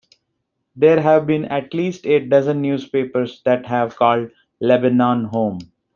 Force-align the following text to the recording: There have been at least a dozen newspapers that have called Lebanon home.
There 0.75 0.99
have 0.99 1.27
been 1.27 1.45
at 1.45 1.75
least 1.75 2.07
a 2.07 2.17
dozen 2.25 2.59
newspapers 2.59 3.43
that 3.45 3.67
have 3.67 3.97
called 3.97 4.31
Lebanon 4.59 5.25
home. 5.25 5.59